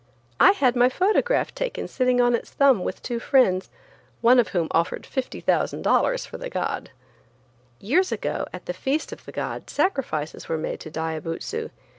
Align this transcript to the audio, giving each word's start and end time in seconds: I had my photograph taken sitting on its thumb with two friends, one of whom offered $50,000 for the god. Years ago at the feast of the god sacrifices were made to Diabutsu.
I 0.39 0.53
had 0.53 0.75
my 0.75 0.89
photograph 0.89 1.53
taken 1.53 1.87
sitting 1.87 2.19
on 2.19 2.33
its 2.33 2.49
thumb 2.49 2.83
with 2.83 3.03
two 3.03 3.19
friends, 3.19 3.69
one 4.21 4.39
of 4.39 4.47
whom 4.47 4.67
offered 4.71 5.03
$50,000 5.03 6.25
for 6.25 6.37
the 6.39 6.49
god. 6.49 6.89
Years 7.79 8.11
ago 8.11 8.47
at 8.51 8.65
the 8.65 8.73
feast 8.73 9.11
of 9.11 9.25
the 9.25 9.31
god 9.31 9.69
sacrifices 9.69 10.49
were 10.49 10.57
made 10.57 10.79
to 10.79 10.89
Diabutsu. 10.89 11.69